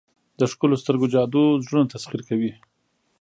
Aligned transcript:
د 0.39 0.41
ښکلو 0.51 0.75
سترګو 0.83 1.11
جادو 1.13 1.43
زړونه 1.65 1.91
تسخیر 1.93 2.21
کوي. 2.29 2.51